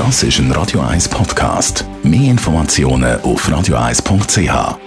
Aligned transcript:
Das 0.00 0.22
ist 0.22 0.38
ein 0.38 0.50
Radio 0.52 0.80
1 0.80 1.10
Podcast. 1.10 1.84
Mehr 2.02 2.30
Informationen 2.30 3.20
auf 3.20 3.46
radio1.ch. 3.46 4.78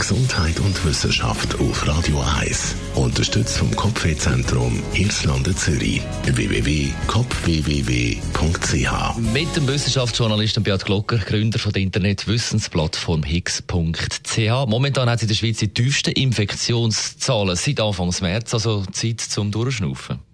Gesundheit 0.00 0.58
und 0.58 0.84
Wissenschaft 0.84 1.56
auf 1.60 1.86
Radio 1.86 2.20
1. 2.40 2.74
Unterstützt 2.96 3.58
vom 3.58 3.70
Kopfwehzentrum 3.76 4.82
Irlande 4.94 5.54
Zürich. 5.54 6.02
www.kopfwww.ch 6.24 9.18
Mit 9.32 9.54
dem 9.54 9.68
Wissenschaftsjournalisten 9.68 10.64
Beat 10.64 10.84
Glocker, 10.84 11.18
Gründer 11.18 11.60
von 11.60 11.72
der 11.72 11.82
Internetwissensplattform 11.82 13.22
Higgs.ch. 13.22 14.66
Momentan 14.66 15.08
hat 15.08 15.20
sie 15.20 15.26
in 15.26 15.28
der 15.28 15.36
Schweiz 15.36 15.58
die 15.58 15.72
tiefsten 15.72 16.10
Infektionszahlen 16.10 17.54
seit 17.54 17.78
Anfang 17.78 18.12
März, 18.20 18.52
also 18.52 18.82
Zeit 18.90 19.20
zum 19.20 19.52
Durchschnaufen. 19.52 20.25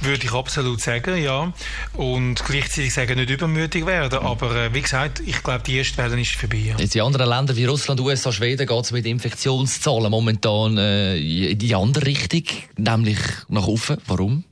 Würde 0.00 0.24
ich 0.24 0.32
absolut 0.32 0.80
sagen, 0.80 1.22
ja. 1.22 1.52
Und 1.94 2.44
gleichzeitig 2.44 2.92
sagen, 2.92 3.16
nicht 3.16 3.30
übermütig 3.30 3.86
werden. 3.86 4.20
Aber 4.20 4.54
äh, 4.54 4.74
wie 4.74 4.82
gesagt, 4.82 5.22
ich 5.24 5.42
glaube, 5.42 5.62
die 5.64 5.76
erste 5.76 5.98
Welle 5.98 6.20
ist 6.20 6.32
vorbei. 6.32 6.56
Ja. 6.58 6.76
In 6.76 7.00
anderen 7.00 7.28
Ländern 7.28 7.56
wie 7.56 7.64
Russland, 7.64 8.00
USA, 8.00 8.32
Schweden 8.32 8.66
geht 8.66 8.84
es 8.84 8.92
mit 8.92 9.06
Infektionszahlen 9.06 10.10
momentan 10.10 10.78
äh, 10.78 11.16
in 11.16 11.58
die 11.58 11.74
andere 11.74 12.06
Richtung, 12.06 12.44
nämlich 12.76 13.18
nach 13.48 13.66
oben. 13.66 13.98
Warum? 14.06 14.44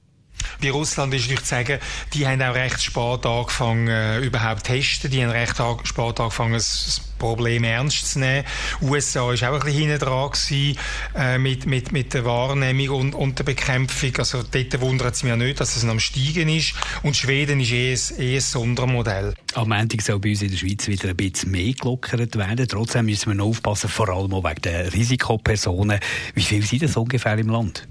Bei 0.61 0.73
Russland 0.73 1.15
ist 1.15 1.23
natürlich 1.23 1.45
zu 1.45 1.51
sagen, 1.51 1.79
die 2.15 2.27
haben 2.27 2.43
auch 2.43 2.55
recht 2.55 2.83
spät 2.83 3.25
angefangen, 3.25 3.87
äh, 3.87 4.19
überhaupt 4.19 4.67
zu 4.67 4.73
testen. 4.73 5.11
Die 5.11 5.23
haben 5.23 5.31
recht 5.31 5.57
spät 5.85 6.21
angefangen, 6.21 6.55
das 6.55 7.01
Problem 7.19 7.63
ernst 7.63 8.11
zu 8.11 8.19
nehmen. 8.19 8.45
USA 8.83 9.33
ist 9.33 9.45
auch 9.45 9.53
ein 9.53 9.61
bisschen 9.61 9.79
hinten 9.79 9.99
dran 9.99 10.31
gewesen, 10.31 10.79
äh, 11.15 11.39
mit, 11.39 11.67
mit, 11.67 11.93
mit 11.93 12.13
der 12.13 12.25
Wahrnehmung 12.25 12.89
und, 12.89 13.15
und 13.15 13.39
der 13.39 13.45
Bekämpfung. 13.45 14.13
Also 14.19 14.43
dort 14.43 14.81
wundert 14.81 15.15
es 15.15 15.23
mich 15.23 15.37
nicht, 15.37 15.61
dass 15.61 15.77
es 15.77 15.85
am 15.85 16.01
Steigen 16.01 16.49
ist. 16.49 16.75
Und 17.03 17.17
Schweden 17.17 17.61
ist 17.61 17.73
eh 17.73 17.93
ein, 17.93 18.21
eh 18.21 18.35
ein 18.37 18.41
Sondermodell. 18.41 19.35
Am 19.55 19.69
Montag 19.69 20.03
soll 20.03 20.19
bei 20.19 20.31
uns 20.31 20.43
in 20.43 20.51
der 20.51 20.57
Schweiz 20.57 20.89
wieder 20.89 21.11
ein 21.11 21.17
bisschen 21.17 21.53
mehr 21.53 21.73
gelockert 21.73 22.37
werden. 22.37 22.67
Trotzdem 22.67 23.07
müssen 23.07 23.31
wir 23.31 23.35
noch 23.35 23.47
aufpassen, 23.47 23.89
vor 23.89 24.09
allem 24.09 24.33
auch 24.35 24.45
wegen 24.45 24.63
der 24.63 24.93
Risikopersonen. 24.93 26.01
Wie 26.35 26.43
viele 26.43 26.67
sind 26.67 26.83
das 26.83 26.97
ungefähr 26.97 27.39
im 27.39 27.49
Land? 27.49 27.87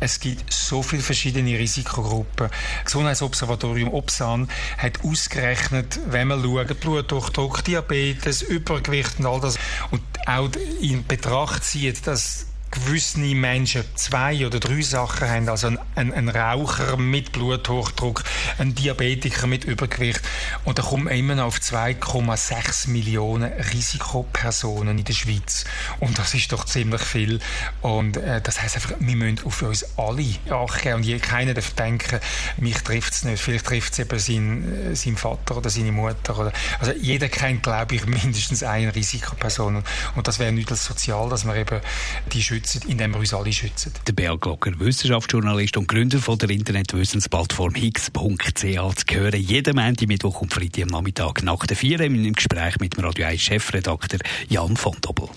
Es 0.00 0.20
gibt 0.20 0.52
so 0.52 0.82
viele 0.82 1.02
verschiedene 1.02 1.58
Risikogruppen. 1.58 2.48
Das 2.48 2.84
Gesundheitsobservatorium 2.84 3.92
Opsan 3.92 4.48
hat 4.76 5.04
ausgerechnet, 5.04 5.98
wenn 6.08 6.28
man 6.28 6.42
schaut, 6.42 6.80
Bluthochdruck, 6.80 7.64
Diabetes, 7.64 8.42
Übergewicht 8.42 9.18
und 9.18 9.26
all 9.26 9.40
das, 9.40 9.58
und 9.90 10.02
auch 10.26 10.48
in 10.80 11.06
Betracht 11.06 11.64
zieht, 11.64 12.06
dass 12.06 12.46
gewisse 12.70 13.18
Menschen 13.18 13.84
zwei 13.94 14.46
oder 14.46 14.60
drei 14.60 14.82
Sachen 14.82 15.28
haben, 15.28 15.48
also 15.48 15.68
ein, 15.68 15.78
ein, 15.98 16.12
ein, 16.12 16.28
Raucher 16.28 16.96
mit 16.96 17.32
Bluthochdruck, 17.32 18.24
ein 18.58 18.74
Diabetiker 18.74 19.46
mit 19.46 19.64
Übergewicht. 19.64 20.22
Und 20.64 20.78
da 20.78 20.82
kommen 20.82 21.06
wir 21.06 21.12
immer 21.12 21.34
noch 21.34 21.46
auf 21.46 21.58
2,6 21.58 22.90
Millionen 22.90 23.52
Risikopersonen 23.52 24.98
in 24.98 25.04
der 25.04 25.12
Schweiz. 25.12 25.64
Und 26.00 26.18
das 26.18 26.34
ist 26.34 26.52
doch 26.52 26.64
ziemlich 26.64 27.02
viel. 27.02 27.40
Und 27.82 28.16
äh, 28.16 28.40
das 28.40 28.60
heißt 28.60 28.76
einfach, 28.76 28.92
wir 28.98 29.16
müssen 29.16 29.44
auf 29.44 29.62
uns 29.62 29.84
alle 29.98 30.24
achten. 30.50 30.94
Und 30.94 31.22
keiner 31.22 31.54
darf 31.54 31.70
denken, 31.70 32.20
mich 32.58 32.78
trifft 32.78 33.12
es 33.12 33.24
nicht, 33.24 33.42
vielleicht 33.42 33.66
trifft 33.66 33.92
es 33.92 33.98
eben 33.98 34.18
seinen, 34.18 34.92
äh, 34.92 34.96
seinen 34.96 35.16
Vater 35.16 35.56
oder 35.56 35.70
seine 35.70 35.92
Mutter 35.92 36.38
oder, 36.38 36.52
also 36.80 36.92
jeder 36.92 37.28
kennt, 37.28 37.62
glaube 37.62 37.94
ich, 37.94 38.06
mindestens 38.06 38.62
eine 38.62 38.94
Risikoperson. 38.94 39.82
Und 40.14 40.28
das 40.28 40.38
wäre 40.38 40.52
nicht 40.52 40.70
als 40.70 40.84
sozial, 40.84 41.28
dass 41.28 41.44
man 41.44 41.56
eben 41.56 41.80
die 42.32 42.42
Schützen 42.42 42.78
indem 42.86 43.12
wir 43.12 43.20
uns 43.20 43.34
alle 43.34 43.52
schützen. 43.52 43.92
Der 44.06 44.12
Beat 44.12 44.40
Glocker, 44.40 44.72
Wissenschaftsjournalist 44.78 45.76
und 45.76 45.87
Gründer 45.88 46.18
von 46.18 46.38
der 46.38 46.50
Internetwissensplattform 46.50 47.74
Higgs.ch 47.74 48.52
zu 48.54 49.14
hören. 49.14 49.40
Jeden 49.40 49.74
Montag, 49.74 50.06
Mittwoch 50.06 50.42
und 50.42 50.52
Freitag 50.52 50.84
am 50.84 50.88
Nachmittag 50.90 51.42
nach 51.42 51.66
der 51.66 51.76
Vier 51.76 51.98
im 52.00 52.32
Gespräch 52.32 52.78
mit 52.78 52.96
dem 52.96 53.04
Radio 53.04 53.26
1 53.26 53.40
Chefredakteur 53.40 54.20
Jan 54.48 54.76
von 54.76 54.94
Doppel. 55.00 55.28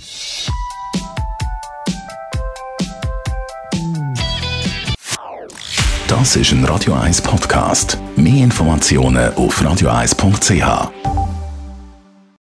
Das 6.07 6.35
ist 6.35 6.51
ein 6.51 6.65
Radio 6.65 6.93
1 6.93 7.21
Podcast. 7.21 7.97
Mehr 8.17 8.43
Informationen 8.43 9.33
auf 9.35 9.61
radio1.ch. 9.61 11.10